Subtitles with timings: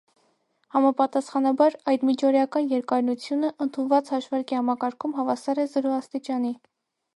[0.75, 6.55] Համապատասխանաբար, այդ միջօրեական երկայնությունը ընդունված հաշվարկի համակարգում հավասար է զրո աստիճանի։